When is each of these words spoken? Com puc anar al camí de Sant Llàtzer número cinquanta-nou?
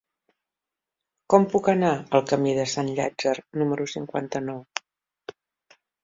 Com 1.33 1.43
puc 1.49 1.67
anar 1.73 1.91
al 2.19 2.23
camí 2.31 2.53
de 2.59 2.65
Sant 2.71 2.89
Llàtzer 2.99 3.33
número 3.63 3.87
cinquanta-nou? 3.93 4.63